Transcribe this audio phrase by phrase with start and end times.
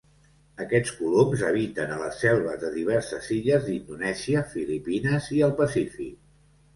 [0.63, 6.17] Aquests coloms habiten a les selves de diverses illes d'Indonèsia, Filipines i el Pacífic.